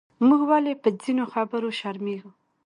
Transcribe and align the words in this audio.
موږ 0.27 0.41
ولې 0.49 0.73
پۀ 0.81 0.89
ځینو 1.01 1.23
خبرو 1.33 1.69
شرمېږو؟ 1.79 2.31